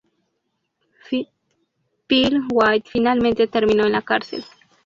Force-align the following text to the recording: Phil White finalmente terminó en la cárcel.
Phil 2.07 2.41
White 2.51 2.89
finalmente 2.91 3.45
terminó 3.45 3.85
en 3.85 3.91
la 3.91 4.01
cárcel. 4.01 4.43